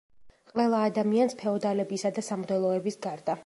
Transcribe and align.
ყველა 0.53 0.79
ადამიანს 0.91 1.37
ფეოდალებისა 1.43 2.13
და 2.17 2.27
სამღვდელოების 2.29 2.99
გარდა. 3.09 3.39